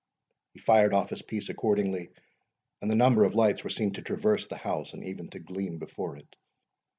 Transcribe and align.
He 0.55 0.59
fired 0.59 0.95
off 0.95 1.11
his 1.11 1.21
piece 1.21 1.47
accordingly, 1.49 2.09
and 2.81 2.89
the 2.89 2.95
number 2.95 3.23
of 3.23 3.35
lights 3.35 3.63
were 3.63 3.69
seen 3.69 3.93
to 3.93 4.01
traverse 4.01 4.47
the 4.47 4.57
house, 4.57 4.93
and 4.93 5.03
even 5.05 5.29
to 5.29 5.37
gleam 5.39 5.77
before 5.77 6.17
it. 6.17 6.35